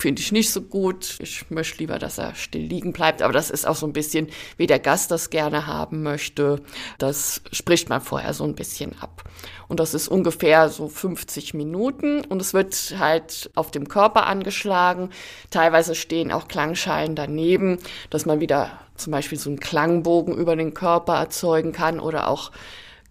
finde 0.00 0.22
ich 0.22 0.32
nicht 0.32 0.50
so 0.50 0.62
gut. 0.62 1.16
Ich 1.20 1.50
möchte 1.50 1.78
lieber, 1.78 1.98
dass 1.98 2.18
er 2.18 2.34
still 2.34 2.62
liegen 2.62 2.92
bleibt. 2.92 3.22
Aber 3.22 3.32
das 3.32 3.50
ist 3.50 3.66
auch 3.66 3.76
so 3.76 3.86
ein 3.86 3.92
bisschen, 3.92 4.28
wie 4.56 4.66
der 4.66 4.78
Gast 4.78 5.10
das 5.10 5.30
gerne 5.30 5.66
haben 5.66 6.02
möchte. 6.02 6.62
Das 6.98 7.42
spricht 7.52 7.88
man 7.88 8.00
vorher 8.00 8.32
so 8.32 8.44
ein 8.44 8.54
bisschen 8.54 8.98
ab. 9.00 9.24
Und 9.68 9.78
das 9.78 9.94
ist 9.94 10.08
ungefähr 10.08 10.68
so 10.70 10.88
50 10.88 11.54
Minuten. 11.54 12.24
Und 12.24 12.40
es 12.40 12.54
wird 12.54 12.94
halt 12.98 13.50
auf 13.54 13.70
dem 13.70 13.88
Körper 13.88 14.26
angeschlagen. 14.26 15.10
Teilweise 15.50 15.94
stehen 15.94 16.32
auch 16.32 16.48
Klangschalen 16.48 17.14
daneben, 17.14 17.78
dass 18.08 18.26
man 18.26 18.40
wieder 18.40 18.80
zum 18.96 19.10
Beispiel 19.12 19.38
so 19.38 19.50
einen 19.50 19.60
Klangbogen 19.60 20.34
über 20.34 20.56
den 20.56 20.74
Körper 20.74 21.14
erzeugen 21.14 21.72
kann 21.72 22.00
oder 22.00 22.28
auch 22.28 22.52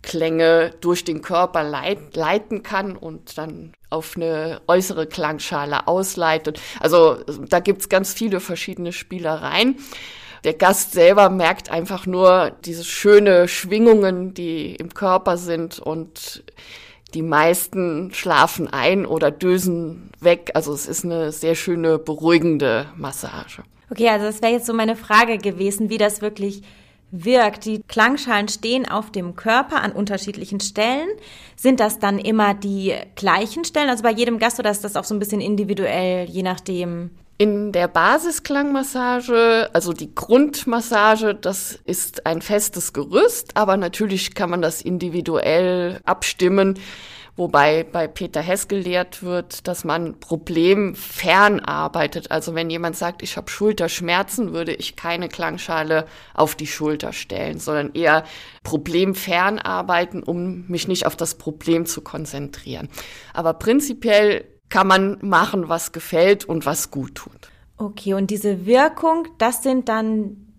Klänge 0.02 0.74
durch 0.82 1.04
den 1.04 1.22
Körper 1.22 1.64
leit 1.64 2.16
leiten 2.16 2.64
kann 2.64 2.96
und 2.96 3.38
dann 3.38 3.74
auf 3.90 4.16
eine 4.16 4.62
äußere 4.68 5.08
Klangschale 5.08 5.88
ausleitet. 5.88 6.60
Also 6.80 7.18
da 7.50 7.60
gibt's 7.60 7.90
ganz 7.90 8.14
viele 8.14 8.40
verschiedene 8.40 8.94
Spielereien. 8.94 9.78
Der 10.44 10.54
Gast 10.54 10.94
selber 10.94 11.30
merkt 11.30 11.70
einfach 11.70 12.06
nur 12.06 12.52
diese 12.64 12.86
schöne 12.86 13.48
Schwingungen, 13.48 14.34
die 14.34 14.76
im 14.76 14.94
Körper 14.94 15.38
sind 15.38 15.80
und 15.80 16.44
die 17.14 17.24
meisten 17.24 18.14
schlafen 18.14 18.68
ein 18.68 19.06
oder 19.06 19.32
dösen 19.32 20.12
weg. 20.22 20.52
Also 20.54 20.74
es 20.74 20.88
ist 20.88 21.04
eine 21.04 21.32
sehr 21.32 21.56
schöne, 21.56 21.98
beruhigende 21.98 22.86
Massage. 22.96 23.64
Okay, 23.92 24.08
also 24.10 24.28
das 24.28 24.42
wäre 24.42 24.54
jetzt 24.54 24.68
so 24.68 24.74
meine 24.74 24.96
Frage 24.96 25.40
gewesen, 25.40 25.90
wie 25.90 25.98
das 25.98 26.22
wirklich 26.22 26.62
wirkt. 27.12 27.66
Die 27.66 27.82
Klangschalen 27.88 28.48
stehen 28.48 28.88
auf 28.88 29.12
dem 29.12 29.36
Körper 29.36 29.82
an 29.82 29.92
unterschiedlichen 29.92 30.60
Stellen. 30.60 31.08
Sind 31.56 31.80
das 31.80 32.00
dann 32.00 32.20
immer 32.20 32.54
die 32.54 32.94
gleichen 33.16 33.66
Stellen? 33.66 33.90
Also 33.90 34.04
bei 34.04 34.12
jedem 34.12 34.40
Gast 34.40 34.60
oder 34.60 34.72
ist 34.72 34.84
das 34.84 34.96
auch 34.96 35.04
so 35.04 35.16
ein 35.16 35.20
bisschen 35.20 35.42
individuell, 35.42 36.30
je 36.30 36.44
nachdem? 36.44 37.12
In 37.38 37.72
der 37.72 37.88
Basisklangmassage, 37.88 39.70
also 39.72 39.94
die 39.94 40.14
Grundmassage, 40.14 41.34
das 41.36 41.80
ist 41.86 42.26
ein 42.26 42.42
festes 42.42 42.92
Gerüst, 42.92 43.56
aber 43.56 43.78
natürlich 43.78 44.36
kann 44.36 44.50
man 44.50 44.62
das 44.62 44.82
individuell 44.82 46.02
abstimmen. 46.04 46.78
Wobei 47.40 47.86
bei 47.86 48.10
Peter 48.10 48.42
Hess 48.42 48.68
gelehrt 48.68 49.24
wird, 49.24 49.66
dass 49.66 49.86
man 49.86 50.20
problemfern 50.20 51.62
arbeitet. 51.62 52.32
Also 52.32 52.54
wenn 52.54 52.70
jemand 52.70 52.98
sagt, 52.98 53.24
ich 53.24 53.38
habe 53.38 53.50
Schulterschmerzen, 53.50 54.52
würde 54.52 54.74
ich 54.74 54.98
keine 54.98 55.30
Klangschale 55.30 56.06
auf 56.34 56.56
die 56.56 56.68
Schulter 56.68 57.14
stellen, 57.14 57.58
sondern 57.58 57.94
eher 57.94 58.26
problemfern 58.64 59.58
arbeiten, 59.58 60.22
um 60.22 60.66
mich 60.68 60.90
nicht 60.90 61.06
auf 61.06 61.16
das 61.16 61.36
Problem 61.36 61.86
zu 61.86 62.02
konzentrieren. 62.02 62.90
Aber 63.34 63.54
prinzipiell 63.54 64.44
kann 64.68 64.88
man 64.88 65.18
machen, 65.22 65.70
was 65.70 65.94
gefällt 65.94 66.44
und 66.44 66.66
was 66.66 66.92
gut 66.92 67.16
tut. 67.16 67.50
Okay, 67.78 68.16
und 68.16 68.32
diese 68.32 68.66
Wirkung, 68.66 69.30
das 69.38 69.64
sind 69.64 69.88
dann 69.88 70.50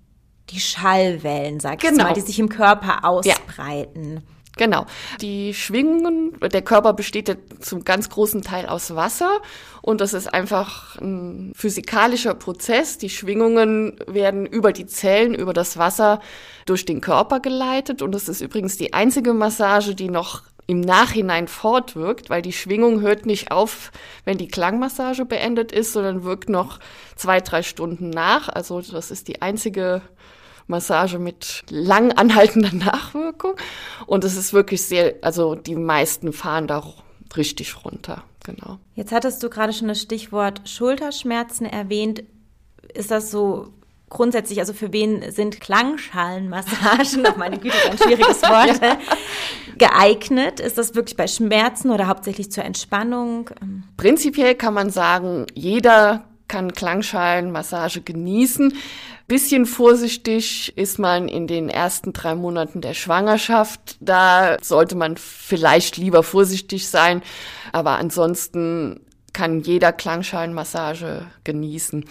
die 0.49 0.61
Schallwellen, 0.61 1.61
sag 1.61 1.85
ich 1.85 1.91
genau. 1.91 2.05
mal, 2.05 2.15
die 2.15 2.23
sich 2.23 2.39
im 2.39 2.49
Körper 2.49 3.05
ausbreiten. 3.05 4.15
Ja. 4.15 4.40
Genau. 4.57 4.85
Die 5.21 5.55
Schwingungen, 5.55 6.39
der 6.41 6.63
Körper 6.63 6.93
besteht 6.93 7.29
ja 7.29 7.35
zum 7.61 7.85
ganz 7.85 8.11
großen 8.11 8.43
Teil 8.43 8.67
aus 8.67 8.95
Wasser 8.95 9.41
und 9.81 10.01
das 10.01 10.13
ist 10.13 10.33
einfach 10.33 10.97
ein 10.99 11.53
physikalischer 11.55 12.35
Prozess. 12.35 12.99
Die 12.99 13.11
Schwingungen 13.11 13.97
werden 14.07 14.47
über 14.47 14.73
die 14.73 14.87
Zellen, 14.87 15.35
über 15.35 15.53
das 15.53 15.79
Wasser 15.79 16.21
durch 16.67 16.85
den 16.85 17.01
Körper 17.01 17.41
geleitet 17.41 18.03
und 18.03 18.13
das 18.13 18.29
ist 18.29 18.41
übrigens 18.41 18.77
die 18.77 18.93
einzige 18.93 19.33
Massage, 19.33 19.95
die 19.95 20.11
noch 20.11 20.43
im 20.67 20.81
Nachhinein 20.81 21.49
fortwirkt, 21.49 22.31
weil 22.31 22.43
die 22.43 22.53
Schwingung 22.53 23.01
hört 23.01 23.27
nicht 23.27 23.51
auf, 23.51 23.91
wenn 24.25 24.39
die 24.39 24.47
Klangmassage 24.47 25.25
beendet 25.25 25.73
ist, 25.73 25.93
sondern 25.93 26.23
wirkt 26.23 26.49
noch 26.49 26.79
zwei, 27.17 27.41
drei 27.41 27.65
Stunden 27.65 28.11
nach. 28.11 28.49
Also 28.49 28.81
das 28.81 29.11
ist 29.11 29.27
die 29.27 29.43
einzige 29.43 30.03
Massage 30.71 31.19
mit 31.19 31.65
lang 31.69 32.13
anhaltender 32.13 32.73
Nachwirkung. 32.73 33.55
Und 34.07 34.25
es 34.25 34.37
ist 34.37 34.55
wirklich 34.55 34.83
sehr, 34.83 35.17
also 35.21 35.55
die 35.55 35.77
meisten 35.77 36.33
fahren 36.33 36.67
da 36.67 36.83
richtig 37.37 37.85
runter. 37.85 38.25
Genau. 38.45 38.79
Jetzt 38.95 39.13
hattest 39.13 39.43
du 39.43 39.51
gerade 39.51 39.73
schon 39.73 39.89
das 39.89 40.01
Stichwort 40.01 40.63
Schulterschmerzen 40.69 41.67
erwähnt. 41.67 42.25
Ist 42.95 43.11
das 43.11 43.31
so 43.31 43.69
grundsätzlich, 44.09 44.59
also 44.59 44.73
für 44.73 44.93
wen 44.93 45.31
sind 45.31 45.61
Klangschalenmassagen, 45.61 47.27
auf 47.27 47.37
meine 47.39 47.59
Güte, 47.59 47.77
ein 47.91 47.99
schwieriges 47.99 48.43
Wort, 48.43 48.83
ja. 48.83 48.99
geeignet? 49.79 50.61
Ist 50.61 50.79
das 50.79 50.95
wirklich 50.95 51.17
bei 51.17 51.27
Schmerzen 51.27 51.91
oder 51.91 52.07
hauptsächlich 52.07 52.51
zur 52.51 52.65
Entspannung? 52.65 53.51
Prinzipiell 53.97 54.55
kann 54.55 54.75
man 54.75 54.91
sagen, 54.91 55.47
jeder 55.55 56.25
kann 56.51 56.73
Klangschalenmassage 56.73 58.03
genießen. 58.03 58.75
Bisschen 59.29 59.65
vorsichtig 59.65 60.77
ist 60.77 60.99
man 60.99 61.29
in 61.29 61.47
den 61.47 61.69
ersten 61.69 62.13
drei 62.13 62.35
Monaten 62.35 62.81
der 62.81 62.95
Schwangerschaft. 62.95 63.97
Da 64.01 64.57
sollte 64.61 64.97
man 64.97 65.17
vielleicht 65.17 65.97
lieber 65.97 66.25
vorsichtig 66.25 66.89
sein. 66.89 67.23
Aber 67.73 67.99
ansonsten 67.99 69.01
kann 69.33 69.61
jeder 69.61 69.93
Klangschalenmassage 69.93 71.27
genießen. 71.45 72.05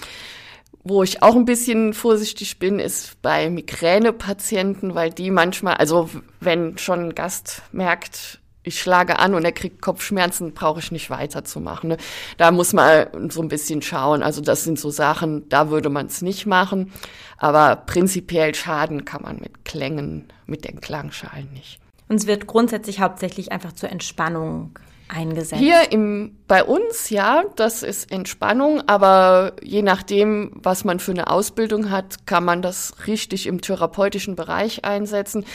Wo 0.85 1.03
ich 1.03 1.21
auch 1.21 1.35
ein 1.35 1.43
bisschen 1.43 1.93
vorsichtig 1.93 2.57
bin, 2.57 2.79
ist 2.79 3.21
bei 3.21 3.49
Migränepatienten, 3.49 4.95
weil 4.95 5.09
die 5.09 5.29
manchmal, 5.29 5.73
also 5.75 6.09
wenn 6.39 6.77
schon 6.77 7.09
ein 7.09 7.15
Gast 7.15 7.63
merkt, 7.73 8.38
ich 8.63 8.79
schlage 8.79 9.19
an 9.19 9.33
und 9.33 9.45
er 9.45 9.51
kriegt 9.51 9.81
Kopfschmerzen, 9.81 10.53
brauche 10.53 10.79
ich 10.79 10.91
nicht 10.91 11.09
weiterzumachen. 11.09 11.89
Ne? 11.89 11.97
Da 12.37 12.51
muss 12.51 12.73
man 12.73 13.29
so 13.29 13.41
ein 13.41 13.47
bisschen 13.47 13.81
schauen. 13.81 14.21
Also 14.21 14.41
das 14.41 14.63
sind 14.63 14.79
so 14.79 14.89
Sachen, 14.89 15.47
da 15.49 15.69
würde 15.69 15.89
man 15.89 16.07
es 16.07 16.21
nicht 16.21 16.45
machen. 16.45 16.91
Aber 17.37 17.77
prinzipiell 17.77 18.53
schaden 18.53 19.05
kann 19.05 19.21
man 19.21 19.37
mit 19.37 19.63
Klängen, 19.63 20.27
mit 20.45 20.65
den 20.65 20.81
Klangschalen 20.81 21.51
nicht. 21.53 21.79
Und 22.09 22.17
es 22.17 22.27
wird 22.27 22.47
grundsätzlich 22.47 22.99
hauptsächlich 22.99 23.51
einfach 23.51 23.71
zur 23.71 23.89
Entspannung 23.89 24.77
eingesetzt? 25.09 25.61
Hier 25.61 25.91
im, 25.91 26.37
bei 26.47 26.63
uns, 26.63 27.09
ja, 27.09 27.43
das 27.55 27.83
ist 27.83 28.11
Entspannung, 28.11 28.81
aber 28.87 29.53
je 29.61 29.81
nachdem, 29.81 30.51
was 30.55 30.83
man 30.83 30.99
für 30.99 31.11
eine 31.11 31.29
Ausbildung 31.29 31.91
hat, 31.91 32.25
kann 32.25 32.43
man 32.45 32.61
das 32.61 32.93
richtig 33.07 33.47
im 33.47 33.61
therapeutischen 33.61 34.35
Bereich 34.35 34.85
einsetzen. 34.85 35.45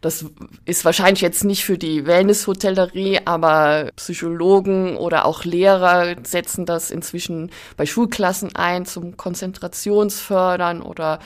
Das 0.00 0.26
ist 0.66 0.84
wahrscheinlich 0.84 1.22
jetzt 1.22 1.44
nicht 1.44 1.64
für 1.64 1.78
die 1.78 2.06
Wellness-Hotellerie, 2.06 3.20
aber 3.24 3.90
Psychologen 3.96 4.96
oder 4.96 5.24
auch 5.24 5.44
Lehrer 5.44 6.14
setzen 6.24 6.66
das 6.66 6.90
inzwischen 6.90 7.50
bei 7.76 7.86
Schulklassen 7.86 8.54
ein 8.54 8.84
zum 8.84 9.16
Konzentrationsfördern 9.16 10.82
oder 10.82 11.20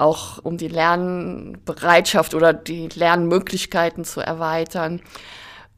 auch 0.00 0.38
um 0.42 0.56
die 0.56 0.68
Lernbereitschaft 0.68 2.34
oder 2.34 2.52
die 2.52 2.88
Lernmöglichkeiten 2.88 4.04
zu 4.04 4.20
erweitern. 4.20 5.00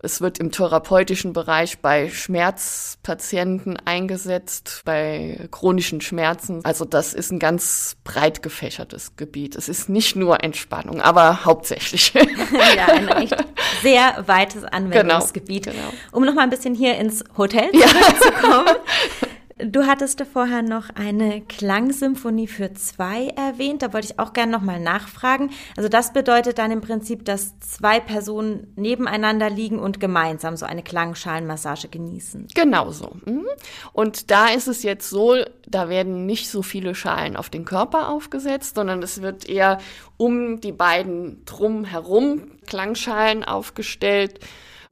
Es 0.04 0.20
wird 0.20 0.38
im 0.38 0.50
therapeutischen 0.50 1.32
Bereich 1.32 1.78
bei 1.78 2.08
Schmerzpatienten 2.08 3.76
eingesetzt, 3.84 4.82
bei 4.84 5.46
chronischen 5.52 6.00
Schmerzen. 6.00 6.60
Also 6.64 6.84
das 6.84 7.14
ist 7.14 7.30
ein 7.30 7.38
ganz 7.38 7.96
breit 8.02 8.42
gefächertes 8.42 9.14
Gebiet. 9.14 9.54
Es 9.54 9.68
ist 9.68 9.88
nicht 9.88 10.16
nur 10.16 10.42
Entspannung, 10.42 11.00
aber 11.00 11.44
hauptsächlich. 11.44 12.12
ja, 12.76 12.86
ein 12.88 13.08
echt 13.10 13.36
sehr 13.82 14.24
weites 14.26 14.64
Anwendungsgebiet. 14.64 15.66
Genau, 15.66 15.76
genau. 15.76 15.92
Um 16.10 16.24
noch 16.24 16.34
mal 16.34 16.42
ein 16.42 16.50
bisschen 16.50 16.74
hier 16.74 16.98
ins 16.98 17.22
Hotel 17.38 17.70
zurückzukommen. 17.70 18.66
Ja. 18.66 19.28
Du 19.64 19.86
hattest 19.86 20.22
vorher 20.32 20.62
noch 20.62 20.90
eine 20.94 21.40
Klangsymphonie 21.40 22.48
für 22.48 22.72
zwei 22.74 23.28
erwähnt. 23.28 23.82
Da 23.82 23.92
wollte 23.92 24.08
ich 24.12 24.18
auch 24.18 24.32
gerne 24.32 24.50
nochmal 24.50 24.80
nachfragen. 24.80 25.50
Also 25.76 25.88
das 25.88 26.12
bedeutet 26.12 26.58
dann 26.58 26.70
im 26.70 26.80
Prinzip, 26.80 27.24
dass 27.24 27.58
zwei 27.60 28.00
Personen 28.00 28.72
nebeneinander 28.76 29.50
liegen 29.50 29.78
und 29.78 30.00
gemeinsam 30.00 30.56
so 30.56 30.66
eine 30.66 30.82
Klangschalenmassage 30.82 31.88
genießen. 31.88 32.48
Genau 32.54 32.90
so. 32.90 33.12
Mhm. 33.24 33.46
Und 33.92 34.30
da 34.30 34.48
ist 34.48 34.66
es 34.66 34.82
jetzt 34.82 35.08
so, 35.08 35.36
da 35.68 35.88
werden 35.88 36.26
nicht 36.26 36.48
so 36.48 36.62
viele 36.62 36.94
Schalen 36.94 37.36
auf 37.36 37.48
den 37.48 37.64
Körper 37.64 38.08
aufgesetzt, 38.08 38.74
sondern 38.74 39.02
es 39.02 39.22
wird 39.22 39.48
eher 39.48 39.78
um 40.16 40.60
die 40.60 40.72
beiden 40.72 41.44
drum 41.44 41.84
herum 41.84 42.52
Klangschalen 42.66 43.44
aufgestellt 43.44 44.40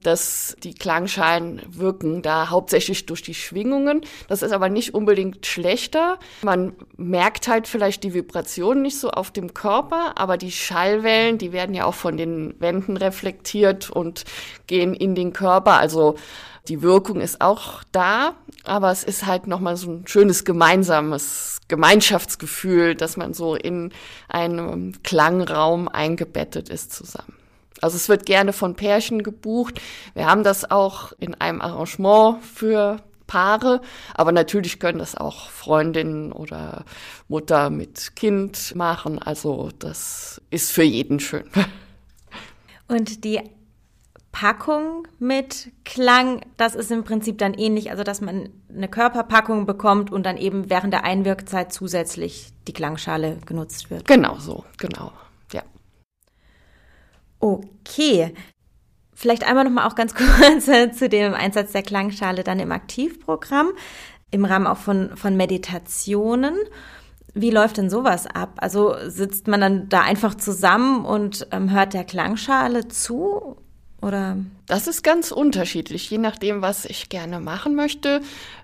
dass 0.03 0.55
die 0.63 0.73
Klangschalen 0.73 1.61
wirken 1.69 2.21
da 2.21 2.49
hauptsächlich 2.49 3.05
durch 3.05 3.21
die 3.21 3.33
Schwingungen. 3.33 4.01
Das 4.27 4.41
ist 4.41 4.51
aber 4.51 4.69
nicht 4.69 4.93
unbedingt 4.93 5.45
schlechter. 5.45 6.19
Man 6.41 6.73
merkt 6.97 7.47
halt 7.47 7.67
vielleicht 7.67 8.03
die 8.03 8.13
Vibration 8.13 8.81
nicht 8.81 8.99
so 8.99 9.11
auf 9.11 9.31
dem 9.31 9.53
Körper, 9.53 10.13
aber 10.15 10.37
die 10.37 10.51
Schallwellen, 10.51 11.37
die 11.37 11.51
werden 11.51 11.75
ja 11.75 11.85
auch 11.85 11.95
von 11.95 12.17
den 12.17 12.55
Wänden 12.59 12.97
reflektiert 12.97 13.89
und 13.89 14.25
gehen 14.67 14.93
in 14.93 15.15
den 15.15 15.33
Körper. 15.33 15.77
Also 15.77 16.15
die 16.67 16.81
Wirkung 16.81 17.21
ist 17.21 17.41
auch 17.41 17.83
da, 17.91 18.35
aber 18.63 18.91
es 18.91 19.03
ist 19.03 19.25
halt 19.25 19.47
nochmal 19.47 19.77
so 19.77 19.91
ein 19.91 20.07
schönes 20.07 20.45
gemeinsames 20.45 21.59
Gemeinschaftsgefühl, 21.67 22.95
dass 22.95 23.17
man 23.17 23.33
so 23.33 23.55
in 23.55 23.91
einem 24.27 25.01
Klangraum 25.03 25.87
eingebettet 25.87 26.69
ist 26.69 26.93
zusammen. 26.93 27.40
Also 27.81 27.97
es 27.97 28.09
wird 28.09 28.25
gerne 28.25 28.53
von 28.53 28.75
Pärchen 28.75 29.23
gebucht. 29.23 29.81
Wir 30.13 30.27
haben 30.27 30.43
das 30.43 30.69
auch 30.69 31.11
in 31.19 31.35
einem 31.35 31.61
Arrangement 31.61 32.43
für 32.43 32.97
Paare, 33.27 33.81
aber 34.13 34.31
natürlich 34.31 34.79
können 34.79 34.99
das 34.99 35.15
auch 35.15 35.49
Freundinnen 35.49 36.31
oder 36.31 36.83
Mutter 37.27 37.69
mit 37.69 38.15
Kind 38.15 38.75
machen. 38.75 39.19
Also 39.19 39.69
das 39.79 40.41
ist 40.49 40.71
für 40.71 40.83
jeden 40.83 41.19
schön. 41.19 41.45
Und 42.87 43.23
die 43.23 43.39
Packung 44.31 45.07
mit 45.19 45.71
Klang, 45.85 46.41
das 46.57 46.75
ist 46.75 46.91
im 46.91 47.03
Prinzip 47.03 47.37
dann 47.37 47.53
ähnlich, 47.53 47.91
also 47.91 48.03
dass 48.03 48.21
man 48.21 48.49
eine 48.69 48.87
Körperpackung 48.87 49.65
bekommt 49.65 50.11
und 50.11 50.25
dann 50.25 50.37
eben 50.37 50.69
während 50.69 50.93
der 50.93 51.03
Einwirkzeit 51.03 51.73
zusätzlich 51.73 52.51
die 52.67 52.73
Klangschale 52.73 53.37
genutzt 53.45 53.89
wird. 53.89 54.07
Genau 54.07 54.37
so, 54.39 54.65
genau. 54.77 55.11
Okay. 57.41 58.33
Vielleicht 59.13 59.45
einmal 59.45 59.65
noch 59.65 59.71
mal 59.71 59.87
auch 59.87 59.95
ganz 59.95 60.15
kurz 60.15 60.65
zu 60.97 61.09
dem 61.09 61.33
Einsatz 61.33 61.73
der 61.73 61.83
Klangschale 61.83 62.43
dann 62.43 62.59
im 62.59 62.71
Aktivprogramm, 62.71 63.71
im 64.31 64.45
Rahmen 64.45 64.67
auch 64.67 64.77
von, 64.77 65.15
von 65.17 65.35
Meditationen. 65.35 66.55
Wie 67.33 67.51
läuft 67.51 67.77
denn 67.77 67.89
sowas 67.89 68.27
ab? 68.27 68.53
Also 68.57 68.95
sitzt 69.07 69.47
man 69.47 69.61
dann 69.61 69.89
da 69.89 70.01
einfach 70.01 70.35
zusammen 70.35 71.05
und 71.05 71.47
ähm, 71.51 71.71
hört 71.71 71.93
der 71.93 72.03
Klangschale 72.03 72.87
zu 72.87 73.57
oder? 74.01 74.37
Das 74.65 74.87
ist 74.87 75.03
ganz 75.03 75.31
unterschiedlich, 75.31 76.09
je 76.09 76.17
nachdem, 76.17 76.61
was 76.61 76.85
ich 76.85 77.09
gerne 77.09 77.39
machen 77.39 77.75
möchte. 77.75 78.21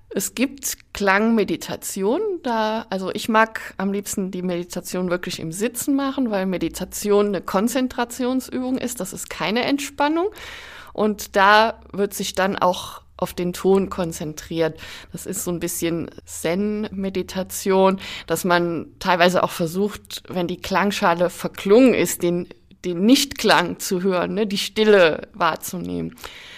Es 0.09 0.35
gibt 0.35 0.93
Klangmeditation, 0.93 2.21
da, 2.41 2.85
also 2.89 3.11
ich 3.13 3.27
mag 3.27 3.73
am 3.77 3.91
liebsten 3.91 4.31
die 4.31 4.41
Meditation 4.41 5.09
wirklich 5.09 5.39
im 5.39 5.51
Sitzen 5.51 5.95
machen, 5.95 6.31
weil 6.31 6.45
Meditation 6.45 7.27
eine 7.27 7.41
Konzentrationsübung 7.41 8.77
ist, 8.77 8.99
das 8.99 9.13
ist 9.13 9.29
keine 9.29 9.63
Entspannung. 9.63 10.27
Und 10.93 11.35
da 11.35 11.81
wird 11.91 12.13
sich 12.13 12.33
dann 12.33 12.55
auch 12.57 13.01
auf 13.17 13.33
den 13.33 13.51
Ton 13.51 13.89
konzentriert. 13.89 14.79
Das 15.11 15.25
ist 15.25 15.43
so 15.43 15.51
ein 15.51 15.59
bisschen 15.59 16.09
Zen-Meditation, 16.25 17.99
dass 18.27 18.45
man 18.45 18.87
teilweise 18.99 19.43
auch 19.43 19.51
versucht, 19.51 20.23
wenn 20.27 20.47
die 20.47 20.61
Klangschale 20.61 21.29
verklungen 21.29 21.93
ist, 21.93 22.23
den 22.23 22.47
den 22.85 23.05
Nichtklang 23.05 23.79
zu 23.79 24.01
hören, 24.01 24.33
ne, 24.33 24.47
die 24.47 24.57
Stille 24.57 25.27
wahrzunehmen. 25.33 26.15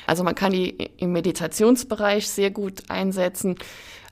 Also 0.09 0.23
man 0.23 0.33
kann 0.33 0.51
die 0.51 0.69
im 0.97 1.11
Meditationsbereich 1.11 2.27
sehr 2.27 2.49
gut 2.49 2.89
einsetzen, 2.89 3.55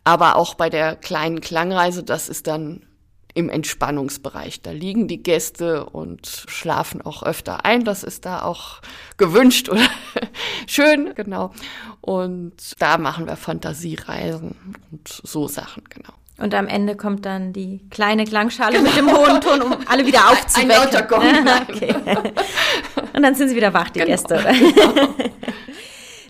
aber 0.03 0.35
auch 0.35 0.53
bei 0.53 0.69
der 0.69 0.95
kleinen 0.95 1.41
Klangreise, 1.41 2.03
das 2.03 2.29
ist 2.29 2.45
dann 2.45 2.83
im 3.33 3.49
Entspannungsbereich. 3.49 4.61
Da 4.61 4.71
liegen 4.71 5.07
die 5.07 5.23
Gäste 5.23 5.85
und 5.85 6.45
schlafen 6.47 7.01
auch 7.01 7.23
öfter 7.23 7.65
ein. 7.65 7.83
Das 7.83 8.03
ist 8.03 8.25
da 8.25 8.43
auch 8.43 8.81
gewünscht 9.17 9.69
oder 9.69 9.87
schön, 10.67 11.15
genau. 11.15 11.51
Und 12.01 12.79
da 12.79 12.99
machen 12.99 13.25
wir 13.25 13.35
Fantasiereisen 13.35 14.55
und 14.91 15.21
so 15.23 15.47
Sachen, 15.47 15.83
genau. 15.89 16.13
Und 16.39 16.53
am 16.53 16.67
Ende 16.67 16.95
kommt 16.95 17.25
dann 17.25 17.51
die 17.51 17.81
kleine 17.89 18.25
Klangschale 18.25 18.77
genau. 18.77 18.89
mit 18.89 18.97
dem 18.97 19.11
hohen 19.11 19.41
Ton, 19.41 19.61
um 19.61 19.75
alle 19.87 20.05
wieder 20.05 20.19
aufzuwecken. 20.29 20.71
Ein 20.71 20.77
lauter 20.77 21.01
Gong. 21.03 21.23
okay. 21.69 21.95
Und 23.13 23.23
dann 23.23 23.33
sind 23.33 23.49
sie 23.49 23.55
wieder 23.55 23.73
wach, 23.73 23.89
die 23.89 23.99
genau. 23.99 24.11
Gäste. 24.11 24.35
Genau. 24.35 25.15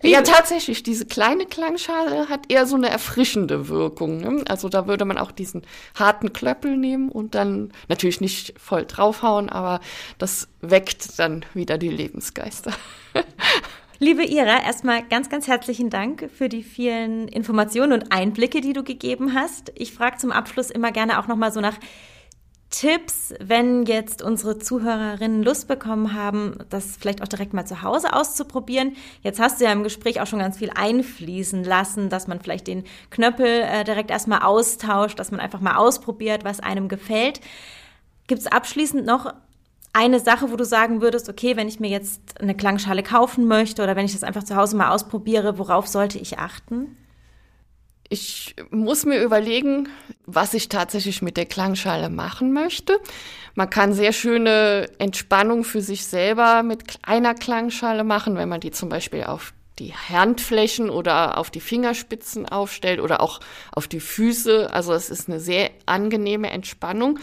Ja, 0.03 0.21
tatsächlich, 0.21 0.83
diese 0.83 1.05
kleine 1.05 1.45
Klangschale 1.45 2.29
hat 2.29 2.51
eher 2.51 2.65
so 2.65 2.75
eine 2.75 2.89
erfrischende 2.89 3.67
Wirkung. 3.67 4.21
Ne? 4.21 4.43
Also 4.47 4.69
da 4.69 4.87
würde 4.87 5.05
man 5.05 5.17
auch 5.17 5.31
diesen 5.31 5.63
harten 5.95 6.33
Klöppel 6.33 6.77
nehmen 6.77 7.09
und 7.09 7.35
dann 7.35 7.71
natürlich 7.87 8.21
nicht 8.21 8.53
voll 8.59 8.85
draufhauen, 8.85 9.49
aber 9.49 9.79
das 10.17 10.47
weckt 10.61 11.17
dann 11.19 11.45
wieder 11.53 11.77
die 11.77 11.89
Lebensgeister. 11.89 12.71
Liebe 13.99 14.23
Ira, 14.23 14.63
erstmal 14.63 15.01
ganz, 15.01 15.27
ganz 15.27 15.47
herzlichen 15.47 15.89
Dank 15.89 16.29
für 16.31 16.49
die 16.49 16.61
vielen 16.61 17.27
Informationen 17.27 17.93
und 17.93 18.11
Einblicke, 18.11 18.61
die 18.61 18.73
du 18.73 18.83
gegeben 18.83 19.33
hast. 19.33 19.71
Ich 19.73 19.91
frage 19.91 20.17
zum 20.17 20.31
Abschluss 20.31 20.69
immer 20.69 20.91
gerne 20.91 21.17
auch 21.17 21.27
nochmal 21.27 21.51
so 21.51 21.61
nach 21.61 21.77
Tipps, 22.77 23.34
wenn 23.39 23.88
jetzt 23.88 24.22
unsere 24.22 24.60
Zuhörerinnen 24.60 25.41
Lust 25.41 25.67
bekommen 25.67 26.13
haben, 26.13 26.60
das 26.69 26.96
vielleicht 26.96 27.23
auch 27.23 27.28
direkt 27.28 27.51
mal 27.51 27.65
zu 27.65 27.82
Hause 27.82 28.13
auszuprobieren. 28.13 28.95
Jetzt 29.23 29.39
hast 29.39 29.60
du 29.60 29.65
ja 29.65 29.71
im 29.71 29.82
Gespräch 29.82 30.21
auch 30.21 30.28
schon 30.28 30.38
ganz 30.38 30.60
viel 30.60 30.69
einfließen 30.69 31.63
lassen, 31.63 32.10
dass 32.10 32.28
man 32.28 32.39
vielleicht 32.39 32.67
den 32.67 32.84
Knöppel 33.10 33.47
äh, 33.47 33.84
direkt 33.84 34.12
erstmal 34.12 34.43
austauscht, 34.43 35.17
dass 35.17 35.32
man 35.32 35.39
einfach 35.39 35.60
mal 35.60 35.78
ausprobiert, 35.78 36.43
was 36.43 36.60
einem 36.60 36.88
gefällt. 36.88 37.41
Gibt 38.28 38.41
es 38.41 38.47
abschließend 38.47 39.08
noch 39.08 39.34
eine 39.91 40.19
Sache, 40.19 40.51
wo 40.51 40.56
du 40.56 40.63
sagen 40.63 41.01
würdest, 41.01 41.30
okay, 41.30 41.58
wenn 41.58 41.67
ich 41.67 41.80
mir 41.80 41.89
jetzt 41.89 42.39
eine 42.39 42.54
Klangschale 42.54 43.01
kaufen 43.01 43.47
möchte 43.47 43.82
oder 43.82 43.95
wenn 43.95 44.06
ich 44.06 44.13
das 44.13 44.23
einfach 44.23 44.43
zu 44.43 44.56
Hause 44.56 44.78
mal 44.78 44.91
ausprobiere, 44.91 45.58
worauf 45.58 45.88
sollte 45.88 46.19
ich 46.19 46.38
achten? 46.38 46.95
Ich 48.10 48.56
muss 48.70 49.06
mir 49.06 49.22
überlegen, 49.22 49.89
was 50.26 50.54
ich 50.54 50.70
tatsächlich 50.70 51.22
mit 51.22 51.36
der 51.36 51.46
Klangschale 51.46 52.10
machen 52.10 52.54
möchte. 52.54 52.98
Man 53.56 53.70
kann 53.70 53.91
sehr 53.93 54.13
schöne 54.13 54.88
Entspannung 54.98 55.63
für 55.63 55.82
sich 55.82 56.06
selber 56.06 56.63
mit 56.63 56.84
einer 57.02 57.34
Klangschale 57.34 58.04
machen, 58.04 58.36
wenn 58.36 58.50
man 58.50 58.62
die 58.62 58.72
zum 58.72 58.89
Beispiel 58.89 59.24
auf 59.24 59.54
die 59.80 59.93
Handflächen 59.93 60.89
oder 60.89 61.38
auf 61.38 61.52
die 61.52 61.60
Fingerspitzen 61.60 62.48
aufstellt 62.48 63.00
oder 63.00 63.22
auch 63.22 63.39
auf 63.72 63.88
die 63.88 64.00
Füße. 64.00 64.74
Also 64.74 64.93
es 64.93 65.10
ist 65.10 65.30
eine 65.30 65.39
sehr 65.39 65.70
angenehme 65.86 66.50
Entspannung. 66.50 67.20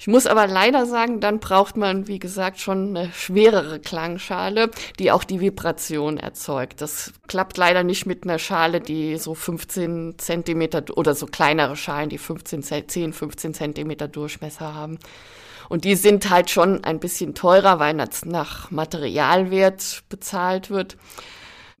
Ich 0.00 0.06
muss 0.06 0.26
aber 0.28 0.46
leider 0.46 0.86
sagen, 0.86 1.18
dann 1.20 1.40
braucht 1.40 1.76
man, 1.76 2.06
wie 2.06 2.20
gesagt, 2.20 2.60
schon 2.60 2.96
eine 2.96 3.12
schwerere 3.12 3.80
Klangschale, 3.80 4.70
die 5.00 5.10
auch 5.10 5.24
die 5.24 5.40
Vibration 5.40 6.18
erzeugt. 6.18 6.80
Das 6.80 7.12
klappt 7.26 7.56
leider 7.56 7.82
nicht 7.82 8.06
mit 8.06 8.22
einer 8.22 8.38
Schale, 8.38 8.80
die 8.80 9.16
so 9.16 9.34
15 9.34 10.14
Zentimeter 10.18 10.84
oder 10.96 11.16
so 11.16 11.26
kleinere 11.26 11.74
Schalen, 11.74 12.10
die 12.10 12.18
15, 12.18 12.62
10, 12.62 13.12
15 13.12 13.54
Zentimeter 13.54 14.06
Durchmesser 14.06 14.72
haben. 14.72 15.00
Und 15.68 15.84
die 15.84 15.96
sind 15.96 16.30
halt 16.30 16.48
schon 16.48 16.84
ein 16.84 17.00
bisschen 17.00 17.34
teurer, 17.34 17.80
weil 17.80 17.96
das 17.96 18.24
nach 18.24 18.70
Materialwert 18.70 20.04
bezahlt 20.08 20.70
wird 20.70 20.96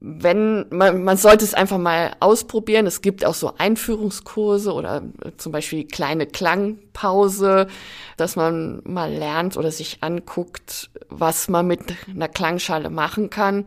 wenn 0.00 0.66
man, 0.70 1.02
man 1.02 1.16
sollte 1.16 1.44
es 1.44 1.54
einfach 1.54 1.78
mal 1.78 2.12
ausprobieren. 2.20 2.86
Es 2.86 3.02
gibt 3.02 3.24
auch 3.24 3.34
so 3.34 3.54
Einführungskurse 3.58 4.72
oder 4.72 5.02
zum 5.38 5.50
Beispiel 5.50 5.86
kleine 5.86 6.26
Klangpause, 6.26 7.66
dass 8.16 8.36
man 8.36 8.80
mal 8.84 9.12
lernt 9.12 9.56
oder 9.56 9.72
sich 9.72 9.98
anguckt, 10.02 10.90
was 11.08 11.48
man 11.48 11.66
mit 11.66 11.80
einer 12.08 12.28
Klangschale 12.28 12.90
machen 12.90 13.28
kann 13.28 13.66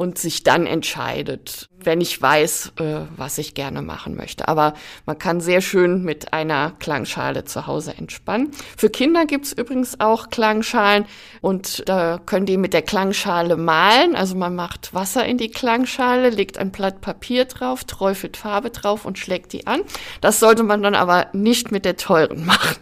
und 0.00 0.16
sich 0.16 0.44
dann 0.44 0.66
entscheidet, 0.66 1.68
wenn 1.78 2.00
ich 2.00 2.22
weiß, 2.22 2.72
äh, 2.80 3.00
was 3.18 3.36
ich 3.36 3.52
gerne 3.52 3.82
machen 3.82 4.16
möchte. 4.16 4.48
Aber 4.48 4.72
man 5.04 5.18
kann 5.18 5.42
sehr 5.42 5.60
schön 5.60 6.02
mit 6.04 6.32
einer 6.32 6.72
Klangschale 6.78 7.44
zu 7.44 7.66
Hause 7.66 7.92
entspannen. 7.98 8.50
Für 8.78 8.88
Kinder 8.88 9.26
gibt's 9.26 9.52
übrigens 9.52 10.00
auch 10.00 10.30
Klangschalen 10.30 11.04
und 11.42 11.86
da 11.86 12.16
können 12.16 12.46
die 12.46 12.56
mit 12.56 12.72
der 12.72 12.80
Klangschale 12.80 13.58
malen. 13.58 14.16
Also 14.16 14.36
man 14.36 14.56
macht 14.56 14.94
Wasser 14.94 15.26
in 15.26 15.36
die 15.36 15.50
Klangschale, 15.50 16.30
legt 16.30 16.56
ein 16.56 16.72
Blatt 16.72 17.02
Papier 17.02 17.44
drauf, 17.44 17.84
träufelt 17.84 18.38
Farbe 18.38 18.70
drauf 18.70 19.04
und 19.04 19.18
schlägt 19.18 19.52
die 19.52 19.66
an. 19.66 19.82
Das 20.22 20.40
sollte 20.40 20.62
man 20.62 20.82
dann 20.82 20.94
aber 20.94 21.26
nicht 21.34 21.72
mit 21.72 21.84
der 21.84 21.98
teuren 21.98 22.46
machen. 22.46 22.76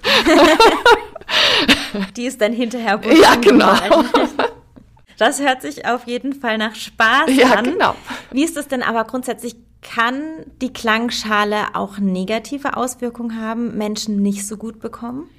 die 2.16 2.26
ist 2.26 2.40
dann 2.40 2.52
hinterher 2.52 3.00
Ja, 3.20 3.35
genau. 3.35 3.72
Das 5.18 5.40
hört 5.40 5.62
sich 5.62 5.87
auf 5.87 6.07
jeden 6.07 6.33
Fall 6.33 6.57
nach 6.59 6.74
Spaß 6.74 7.35
ja, 7.35 7.54
an. 7.54 7.64
Genau. 7.64 7.94
Wie 8.31 8.44
ist 8.44 8.57
es 8.57 8.68
denn 8.68 8.83
aber 8.83 9.04
grundsätzlich? 9.04 9.57
Kann 9.81 10.44
die 10.61 10.72
Klangschale 10.72 11.74
auch 11.74 11.98
negative 11.98 12.76
Auswirkungen 12.76 13.40
haben, 13.40 13.78
Menschen 13.78 14.20
nicht 14.22 14.44
so 14.44 14.57
gut 14.57 14.81
bekommen? 14.81 15.31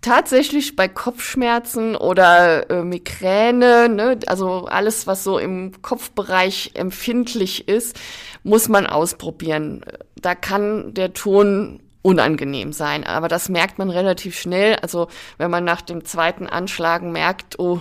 Tatsächlich 0.00 0.76
bei 0.76 0.86
Kopfschmerzen 0.86 1.96
oder 1.96 2.70
äh, 2.70 2.84
Migräne, 2.84 3.88
ne, 3.88 4.18
also 4.28 4.66
alles, 4.66 5.08
was 5.08 5.24
so 5.24 5.40
im 5.40 5.82
Kopfbereich 5.82 6.70
empfindlich 6.74 7.66
ist, 7.66 7.98
muss 8.44 8.68
man 8.68 8.86
ausprobieren. 8.86 9.84
Da 10.14 10.36
kann 10.36 10.94
der 10.94 11.12
Ton 11.12 11.80
unangenehm 12.02 12.72
sein, 12.72 13.02
aber 13.04 13.26
das 13.26 13.48
merkt 13.48 13.78
man 13.78 13.90
relativ 13.90 14.38
schnell. 14.38 14.76
Also 14.76 15.08
wenn 15.36 15.50
man 15.50 15.64
nach 15.64 15.82
dem 15.82 16.04
zweiten 16.04 16.46
Anschlagen 16.46 17.10
merkt, 17.10 17.58
oh, 17.58 17.80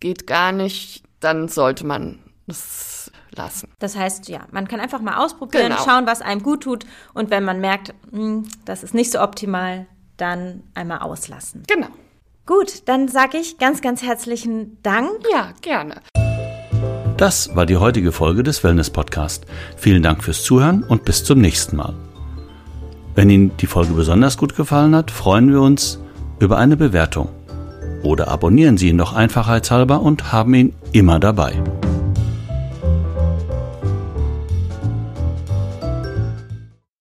geht 0.00 0.26
gar 0.26 0.52
nicht, 0.52 1.02
dann 1.20 1.48
sollte 1.48 1.86
man 1.86 2.18
es 2.46 3.10
lassen. 3.34 3.68
Das 3.78 3.96
heißt, 3.96 4.28
ja, 4.28 4.46
man 4.50 4.68
kann 4.68 4.80
einfach 4.80 5.00
mal 5.00 5.22
ausprobieren, 5.22 5.68
genau. 5.68 5.84
schauen, 5.84 6.06
was 6.06 6.22
einem 6.22 6.42
gut 6.42 6.62
tut 6.62 6.86
und 7.14 7.30
wenn 7.30 7.44
man 7.44 7.60
merkt, 7.60 7.94
mh, 8.10 8.18
hm, 8.18 8.48
das 8.64 8.82
ist 8.82 8.94
nicht 8.94 9.12
so 9.12 9.20
optimal, 9.20 9.86
dann 10.16 10.62
einmal 10.74 11.00
auslassen. 11.00 11.62
Genau. 11.66 11.88
Gut, 12.46 12.88
dann 12.88 13.08
sage 13.08 13.38
ich 13.38 13.58
ganz, 13.58 13.82
ganz 13.82 14.02
herzlichen 14.02 14.80
Dank. 14.82 15.10
Ja, 15.32 15.52
gerne. 15.62 16.00
Das 17.16 17.56
war 17.56 17.66
die 17.66 17.76
heutige 17.76 18.12
Folge 18.12 18.42
des 18.42 18.62
Wellness 18.62 18.90
Podcast. 18.90 19.46
Vielen 19.76 20.02
Dank 20.02 20.22
fürs 20.22 20.42
Zuhören 20.42 20.84
und 20.84 21.04
bis 21.04 21.24
zum 21.24 21.40
nächsten 21.40 21.76
Mal. 21.76 21.94
Wenn 23.14 23.30
Ihnen 23.30 23.56
die 23.56 23.66
Folge 23.66 23.94
besonders 23.94 24.36
gut 24.36 24.54
gefallen 24.54 24.94
hat, 24.94 25.10
freuen 25.10 25.50
wir 25.50 25.60
uns 25.60 25.98
über 26.38 26.58
eine 26.58 26.76
Bewertung 26.76 27.30
oder 28.06 28.28
abonnieren 28.28 28.78
Sie 28.78 28.88
ihn 28.88 28.96
noch 28.96 29.12
einfachheitshalber 29.12 30.00
und 30.00 30.32
haben 30.32 30.54
ihn 30.54 30.72
immer 30.92 31.20
dabei. 31.20 31.54